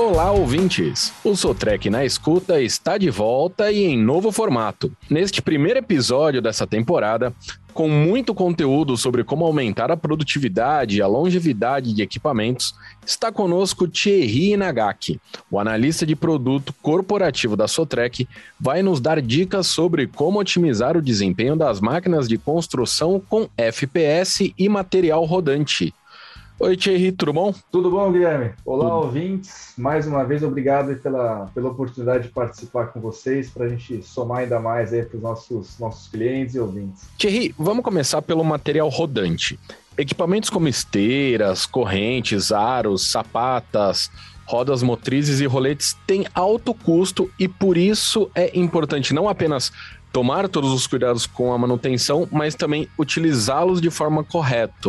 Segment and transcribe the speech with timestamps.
[0.00, 1.12] Olá, ouvintes!
[1.24, 4.92] O Sotrec na Escuta está de volta e em novo formato.
[5.10, 7.34] Neste primeiro episódio dessa temporada,
[7.74, 13.88] com muito conteúdo sobre como aumentar a produtividade e a longevidade de equipamentos, está conosco
[13.88, 20.38] Thierry Nagaki, o analista de produto corporativo da Sotrec, vai nos dar dicas sobre como
[20.38, 25.92] otimizar o desempenho das máquinas de construção com FPS e material rodante.
[26.60, 27.54] Oi, Thierry, tudo bom?
[27.70, 28.50] Tudo bom, Guilherme?
[28.64, 29.06] Olá, tudo.
[29.06, 29.74] ouvintes.
[29.78, 34.38] Mais uma vez, obrigado pela, pela oportunidade de participar com vocês, para a gente somar
[34.38, 37.06] ainda mais para os nossos, nossos clientes e ouvintes.
[37.16, 39.56] Thierry, vamos começar pelo material rodante.
[39.96, 44.10] Equipamentos como esteiras, correntes, aros, sapatas,
[44.44, 49.70] rodas motrizes e roletes têm alto custo e por isso é importante não apenas
[50.12, 54.88] tomar todos os cuidados com a manutenção, mas também utilizá-los de forma correta.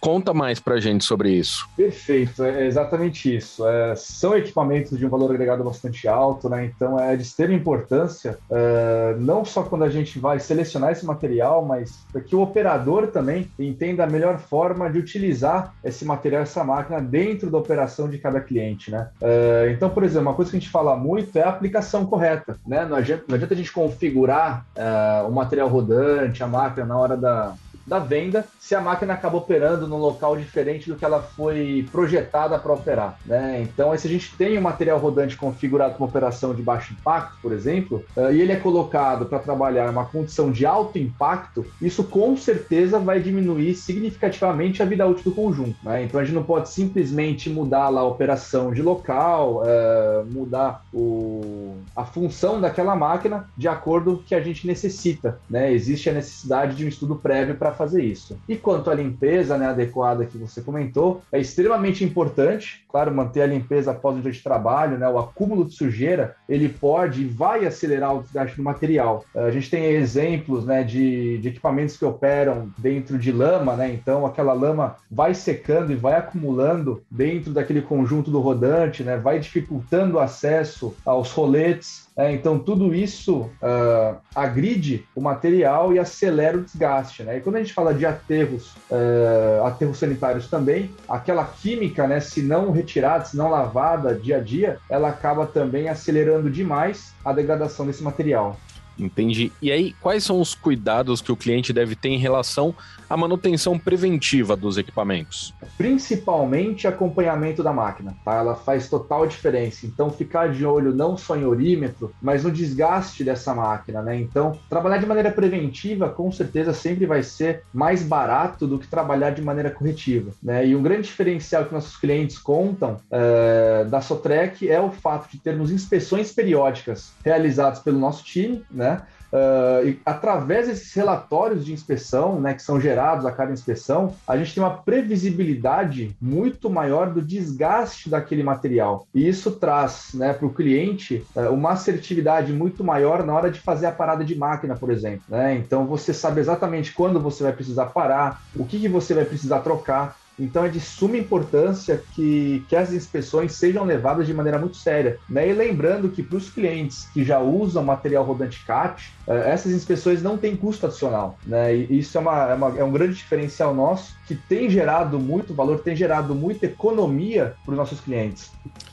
[0.00, 1.68] Conta mais pra gente sobre isso.
[1.76, 3.66] Perfeito, é exatamente isso.
[3.66, 6.64] É, são equipamentos de um valor agregado bastante alto, né?
[6.64, 11.64] Então é de extrema importância, é, não só quando a gente vai selecionar esse material,
[11.64, 17.00] mas que o operador também entenda a melhor forma de utilizar esse material, essa máquina,
[17.00, 19.08] dentro da operação de cada cliente, né?
[19.20, 22.58] É, então, por exemplo, uma coisa que a gente fala muito é a aplicação correta,
[22.66, 22.86] né?
[22.86, 27.16] Não adianta, não adianta a gente configurar é, o material rodante, a máquina na hora
[27.16, 27.54] da,
[27.86, 32.58] da venda se a máquina acaba operando num local diferente do que ela foi projetada
[32.58, 33.18] para operar.
[33.24, 33.62] Né?
[33.62, 37.36] Então, se a gente tem um material rodante configurado para uma operação de baixo impacto,
[37.40, 42.02] por exemplo, uh, e ele é colocado para trabalhar uma condição de alto impacto, isso
[42.04, 45.76] com certeza vai diminuir significativamente a vida útil do conjunto.
[45.82, 46.02] Né?
[46.02, 51.76] Então, a gente não pode simplesmente mudar lá a operação de local, uh, mudar o,
[51.94, 55.38] a função daquela máquina de acordo com que a gente necessita.
[55.48, 55.72] Né?
[55.72, 58.38] Existe a necessidade de um estudo prévio para fazer isso.
[58.48, 63.46] E quanto à limpeza né, adequada que você comentou, é extremamente importante, claro, manter a
[63.46, 67.66] limpeza após o dia de trabalho, né, o acúmulo de sujeira, ele pode e vai
[67.66, 69.24] acelerar o desgaste do material.
[69.34, 74.26] A gente tem exemplos né, de, de equipamentos que operam dentro de lama, né, então
[74.26, 80.16] aquela lama vai secando e vai acumulando dentro daquele conjunto do rodante, né, vai dificultando
[80.16, 86.64] o acesso aos roletes, é, então, tudo isso uh, agride o material e acelera o
[86.64, 87.22] desgaste.
[87.22, 87.36] Né?
[87.36, 92.70] E quando a fala de aterros, uh, aterros sanitários também, aquela química, né, se não
[92.70, 98.02] retirada, se não lavada dia a dia, ela acaba também acelerando demais a degradação desse
[98.02, 98.56] material.
[98.98, 99.52] Entendi.
[99.60, 102.74] E aí, quais são os cuidados que o cliente deve ter em relação
[103.08, 105.54] à manutenção preventiva dos equipamentos?
[105.76, 108.34] Principalmente acompanhamento da máquina, tá?
[108.34, 109.86] Ela faz total diferença.
[109.86, 114.16] Então, ficar de olho não só em orímetro, mas no desgaste dessa máquina, né?
[114.18, 119.30] Então, trabalhar de maneira preventiva, com certeza, sempre vai ser mais barato do que trabalhar
[119.30, 120.66] de maneira corretiva, né?
[120.66, 125.38] E um grande diferencial que nossos clientes contam é, da Sotrec é o fato de
[125.38, 128.85] termos inspeções periódicas realizadas pelo nosso time, né?
[128.86, 129.02] Né?
[129.32, 134.36] Uh, e através desses relatórios de inspeção, né, que são gerados a cada inspeção, a
[134.36, 139.06] gente tem uma previsibilidade muito maior do desgaste daquele material.
[139.12, 143.60] E isso traz né, para o cliente uh, uma assertividade muito maior na hora de
[143.60, 145.22] fazer a parada de máquina, por exemplo.
[145.28, 145.56] Né?
[145.56, 149.60] Então você sabe exatamente quando você vai precisar parar, o que, que você vai precisar
[149.60, 150.16] trocar.
[150.38, 155.18] Então é de suma importância que, que as inspeções sejam levadas de maneira muito séria.
[155.28, 155.48] Né?
[155.48, 160.22] E lembrando que para os clientes que já usam material rodante CAT, eh, essas inspeções
[160.22, 161.38] não têm custo adicional.
[161.46, 161.74] Né?
[161.74, 165.54] E isso é, uma, é, uma, é um grande diferencial nosso que tem gerado muito
[165.54, 168.50] valor, tem gerado muita economia para os nossos clientes.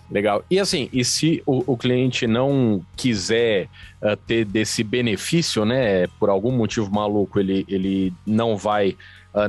[0.09, 0.43] Legal.
[0.49, 3.67] E assim, e se o, o cliente não quiser
[4.01, 8.95] uh, ter desse benefício, né, por algum motivo maluco, ele, ele não vai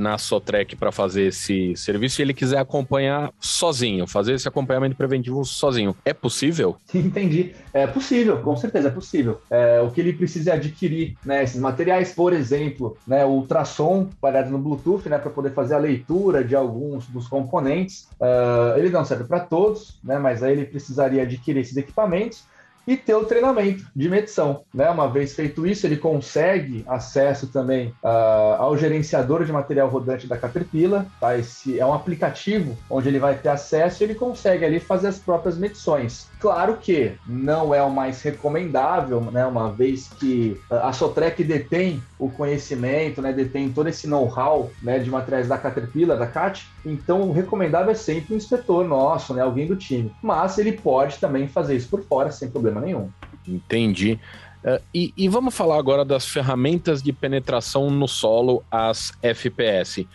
[0.00, 5.44] na Sotrec para fazer esse serviço e ele quiser acompanhar sozinho, fazer esse acompanhamento preventivo
[5.44, 6.76] sozinho, é possível?
[6.94, 7.54] Entendi.
[7.72, 9.40] É possível, com certeza é possível.
[9.50, 14.08] É, o que ele precisa é adquirir né, esses materiais, por exemplo, né, o ultrassom
[14.20, 18.08] parado no Bluetooth, né, para poder fazer a leitura de alguns dos componentes.
[18.20, 22.44] Uh, ele não serve para todos, né, mas aí ele precisaria adquirir esses equipamentos
[22.86, 24.62] e ter o treinamento de medição.
[24.72, 24.88] Né?
[24.90, 30.36] Uma vez feito isso, ele consegue acesso também uh, ao gerenciador de material rodante da
[30.36, 31.06] Caterpillar.
[31.20, 31.36] Tá?
[31.36, 35.18] Esse é um aplicativo onde ele vai ter acesso e ele consegue ali fazer as
[35.18, 36.28] próprias medições.
[36.40, 39.46] Claro que não é o mais recomendável, né?
[39.46, 43.32] uma vez que a Sotrec detém o conhecimento, né?
[43.32, 44.98] detém todo esse know-how né?
[44.98, 49.42] de materiais da Caterpillar, da CAT, então o recomendável é sempre um inspetor nosso, né?
[49.42, 50.12] alguém do time.
[50.22, 53.10] Mas ele pode também fazer isso por fora sem problema nenhum.
[53.46, 54.18] Entendi.
[54.64, 60.08] Uh, e, e, vamos falar agora das ferramentas de penetração no solo, as FPS.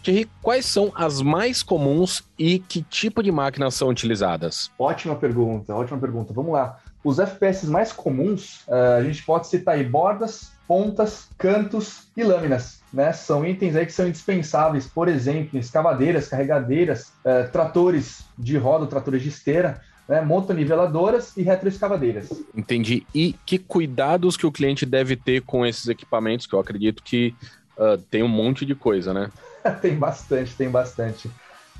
[0.00, 4.70] Thierry, quais são as mais comuns e que tipo de máquinas são utilizadas?
[4.78, 6.32] Ótima pergunta, ótima pergunta.
[6.32, 6.78] Vamos lá.
[7.02, 12.80] Os FPS mais comuns, uh, a gente pode citar aí bordas, pontas, cantos e lâminas.
[12.92, 13.12] Né?
[13.12, 19.22] São itens aí que são indispensáveis, por exemplo, escavadeiras, carregadeiras, uh, tratores de roda, tratores
[19.22, 22.30] de esteira, né, motoniveladoras e retroescavadeiras.
[22.54, 23.06] Entendi.
[23.14, 27.34] E que cuidados que o cliente deve ter com esses equipamentos, que eu acredito que
[27.76, 29.30] uh, tem um monte de coisa, né?
[29.82, 31.30] tem bastante, tem bastante.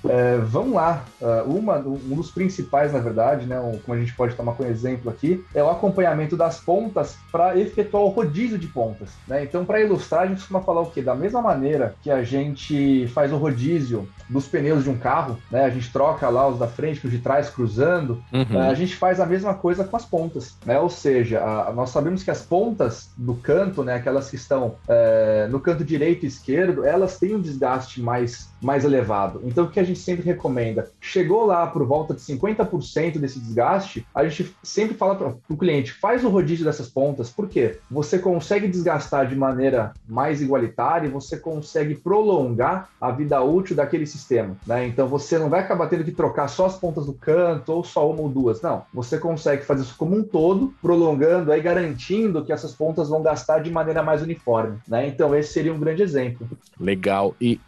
[0.05, 1.05] É, vamos lá.
[1.21, 4.69] Uh, uma, um dos principais, na verdade, né, um, como a gente pode tomar como
[4.69, 9.11] exemplo aqui, é o acompanhamento das pontas para efetuar o rodízio de pontas.
[9.27, 9.45] Né?
[9.45, 11.03] Então, para ilustrar, a gente costuma falar o quê?
[11.03, 15.65] Da mesma maneira que a gente faz o rodízio dos pneus de um carro, né?
[15.65, 18.57] a gente troca lá os da frente com os de trás cruzando, uhum.
[18.57, 20.57] uh, a gente faz a mesma coisa com as pontas.
[20.65, 20.79] Né?
[20.79, 25.49] Ou seja, a, nós sabemos que as pontas do canto, né, aquelas que estão uh,
[25.51, 29.41] no canto direito e esquerdo, elas têm um desgaste mais, mais elevado.
[29.45, 30.91] Então, o que a gente sempre recomenda.
[31.01, 35.93] Chegou lá por volta de 50% desse desgaste, a gente sempre fala para o cliente:
[35.93, 37.79] faz o rodízio dessas pontas, por quê?
[37.91, 44.07] Você consegue desgastar de maneira mais igualitária e você consegue prolongar a vida útil daquele
[44.07, 44.57] sistema.
[44.67, 44.87] Né?
[44.87, 48.11] Então você não vai acabar tendo que trocar só as pontas do canto ou só
[48.11, 48.61] uma ou duas.
[48.61, 53.23] Não, você consegue fazer isso como um todo, prolongando aí, garantindo que essas pontas vão
[53.23, 54.79] gastar de maneira mais uniforme.
[54.87, 55.07] Né?
[55.09, 56.49] Então esse seria um grande exemplo.
[56.79, 57.35] Legal.
[57.41, 57.61] E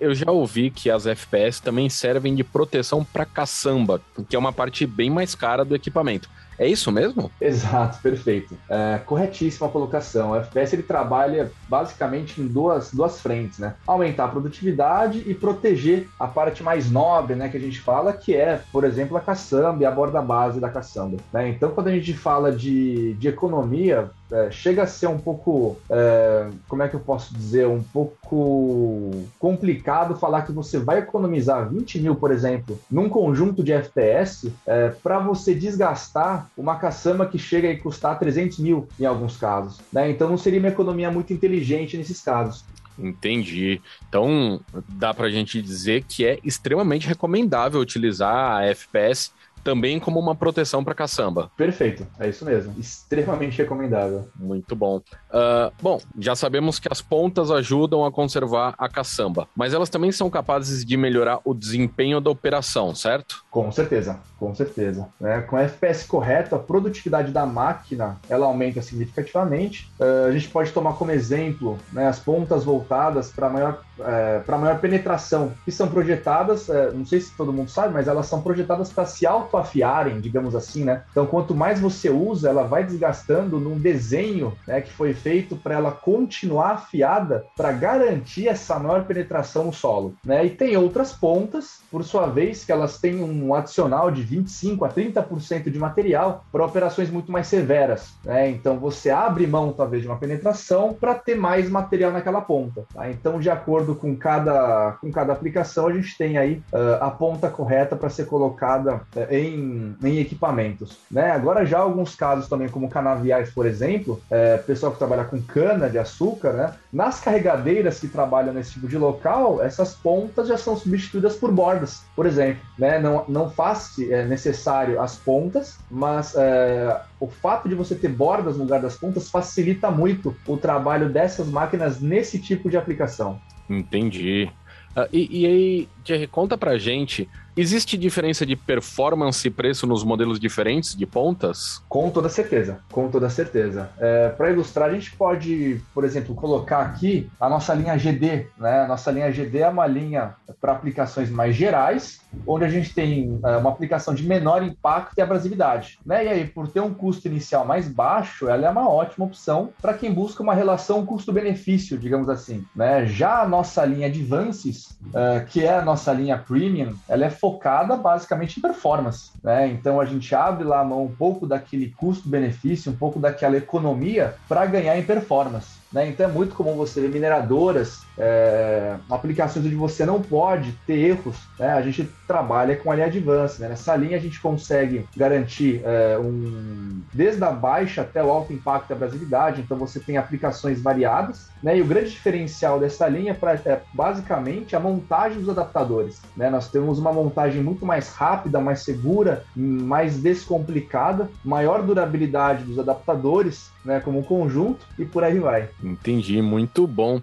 [0.00, 4.52] eu já ouvi que as FPS também servem de proteção para caçamba, que é uma
[4.52, 6.30] parte bem mais cara do equipamento.
[6.58, 7.30] É isso mesmo?
[7.40, 8.56] Exato, perfeito.
[8.70, 10.30] É, corretíssima colocação.
[10.30, 13.74] O FPS ele trabalha basicamente em duas, duas frentes, né?
[13.86, 18.34] Aumentar a produtividade e proteger a parte mais nobre, né, que a gente fala, que
[18.34, 21.18] é, por exemplo, a caçamba e a borda base da caçamba.
[21.32, 21.48] Né?
[21.48, 26.48] Então, quando a gente fala de, de economia, é, chega a ser um pouco, é,
[26.68, 32.00] como é que eu posso dizer, um pouco complicado falar que você vai economizar 20
[32.00, 37.70] mil, por exemplo, num conjunto de FPS é, para você desgastar uma caçamba que chega
[37.70, 39.80] a custar 300 mil em alguns casos.
[39.92, 40.10] Né?
[40.10, 42.64] Então não seria uma economia muito inteligente nesses casos.
[42.98, 43.80] Entendi.
[44.08, 49.32] Então, dá para a gente dizer que é extremamente recomendável utilizar a FPS
[49.66, 51.50] também como uma proteção para caçamba.
[51.56, 52.72] Perfeito, é isso mesmo.
[52.78, 54.28] Extremamente recomendável.
[54.36, 54.98] Muito bom.
[54.98, 60.12] Uh, bom, já sabemos que as pontas ajudam a conservar a caçamba, mas elas também
[60.12, 63.44] são capazes de melhorar o desempenho da operação, certo?
[63.50, 65.08] Com certeza, com certeza.
[65.20, 69.90] É, com a FPS correta, a produtividade da máquina ela aumenta significativamente.
[69.98, 74.58] Uh, a gente pode tomar como exemplo né, as pontas voltadas para maior, uh, para
[74.58, 78.40] maior penetração, que são projetadas, uh, não sei se todo mundo sabe, mas elas são
[78.40, 81.02] projetadas para se auto afiarem, digamos assim, né?
[81.10, 85.74] Então, quanto mais você usa, ela vai desgastando num desenho né, que foi feito para
[85.74, 90.14] ela continuar afiada para garantir essa maior penetração no solo.
[90.24, 90.46] Né?
[90.46, 94.88] E tem outras pontas, por sua vez, que elas têm um adicional de 25 a
[94.88, 98.14] 30% de material para operações muito mais severas.
[98.24, 98.50] Né?
[98.50, 102.84] Então, você abre mão, talvez, de uma penetração para ter mais material naquela ponta.
[102.92, 103.10] Tá?
[103.10, 107.48] Então, de acordo com cada, com cada aplicação, a gente tem aí uh, a ponta
[107.48, 110.98] correta para ser colocada uh, em em, em equipamentos.
[111.10, 111.30] Né?
[111.30, 115.88] Agora, já alguns casos também, como canaviais, por exemplo, é, pessoal que trabalha com cana
[115.88, 116.74] de açúcar, né?
[116.92, 122.02] nas carregadeiras que trabalham nesse tipo de local, essas pontas já são substituídas por bordas,
[122.14, 122.62] por exemplo.
[122.78, 122.98] Né?
[122.98, 128.56] Não, não faz é, necessário as pontas, mas é, o fato de você ter bordas
[128.56, 133.40] no lugar das pontas facilita muito o trabalho dessas máquinas nesse tipo de aplicação.
[133.68, 134.50] Entendi.
[134.96, 140.04] Uh, e, e aí, Thierry, conta pra gente Existe diferença de performance e preço nos
[140.04, 141.82] modelos diferentes de pontas?
[141.88, 143.88] Com toda certeza, com toda certeza.
[143.98, 148.48] É, Para ilustrar, a gente pode, por exemplo, colocar aqui a nossa linha GD.
[148.58, 148.80] Né?
[148.82, 153.40] A nossa linha GD é uma linha para aplicações mais gerais, onde a gente tem
[153.42, 155.98] é, uma aplicação de menor impacto e abrasividade.
[156.04, 156.26] Né?
[156.26, 159.94] E aí, por ter um custo inicial mais baixo, ela é uma ótima opção para
[159.94, 162.66] quem busca uma relação custo-benefício, digamos assim.
[162.76, 163.06] Né?
[163.06, 167.96] Já a nossa linha Advances, é, que é a nossa linha Premium, ela é focada
[167.96, 169.30] basicamente em performance.
[169.42, 169.68] Né?
[169.68, 174.34] Então a gente abre lá a mão um pouco daquele custo-benefício, um pouco daquela economia
[174.48, 175.76] para ganhar em performance.
[175.92, 176.08] Né?
[176.08, 181.36] Então é muito comum você ver mineradoras, é, aplicações onde você não pode ter erros.
[181.58, 181.72] Né?
[181.72, 183.60] A gente trabalha com a linha Advance.
[183.60, 183.68] Né?
[183.68, 188.90] Nessa linha a gente consegue garantir é, um, desde a baixa até o alto impacto
[188.90, 189.60] e abrasividade.
[189.60, 191.48] Então você tem aplicações variadas.
[191.62, 191.78] Né?
[191.78, 196.20] E o grande diferencial dessa linha é, pra, é basicamente a montagem dos adaptadores.
[196.36, 196.50] Né?
[196.50, 203.70] Nós temos uma montagem muito mais rápida, mais segura, mais descomplicada, maior durabilidade dos adaptadores
[203.84, 205.68] né, como conjunto e por aí vai.
[205.82, 207.20] Entendi, muito bom.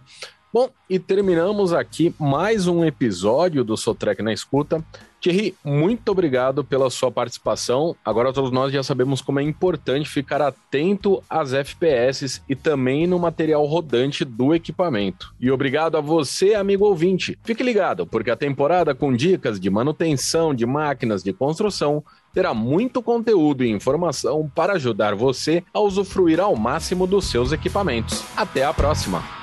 [0.54, 4.84] Bom, e terminamos aqui mais um episódio do Sotrec na Escuta.
[5.24, 7.96] Thierry, muito obrigado pela sua participação.
[8.04, 13.18] Agora todos nós já sabemos como é importante ficar atento às FPS e também no
[13.18, 15.34] material rodante do equipamento.
[15.40, 17.40] E obrigado a você, amigo ouvinte.
[17.42, 22.04] Fique ligado, porque a temporada com dicas de manutenção de máquinas de construção
[22.34, 28.22] terá muito conteúdo e informação para ajudar você a usufruir ao máximo dos seus equipamentos.
[28.36, 29.43] Até a próxima!